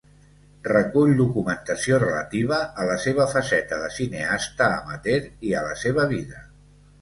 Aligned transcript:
Recull 0.67 1.11
documentació 1.17 1.99
relativa 2.03 2.59
a 2.85 2.87
la 2.93 2.95
seva 3.03 3.27
faceta 3.35 3.79
de 3.83 3.91
cineasta 3.99 4.71
amateur 4.79 5.21
i 5.51 5.55
a 5.61 5.63
la 5.69 5.77
seva 5.85 6.09
vida. 6.17 6.43